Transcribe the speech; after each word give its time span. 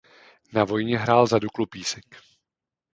Na 0.53 0.63
vojně 0.63 0.97
hrál 0.97 1.27
za 1.27 1.39
Duklu 1.39 1.65
Písek. 1.65 2.21